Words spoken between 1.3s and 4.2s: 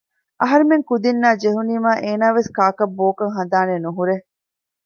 ޖެހުނީމާ އޭނާވެސް ކާކަށް ބޯކަށް ހަނދާނެއް ނުހުރޭ